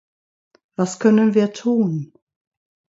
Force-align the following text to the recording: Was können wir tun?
Was 0.77 0.97
können 0.99 1.35
wir 1.35 1.53
tun? 1.53 2.11